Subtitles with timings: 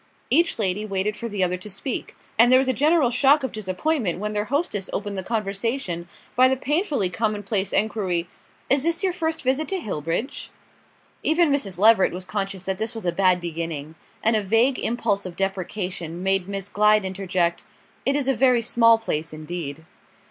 [0.31, 3.51] Each lady waited for the other to speak; and there was a general shock of
[3.51, 8.27] disappointment when their hostess opened the conversation by the painfully commonplace enquiry.
[8.67, 10.49] "Is this your first visit to Hillbridge?"
[11.21, 11.77] Even Mrs.
[11.77, 13.93] Leveret was conscious that this was a bad beginning;
[14.23, 17.63] and a vague impulse of deprecation made Miss Glyde interject:
[18.03, 19.85] "It is a very small place indeed."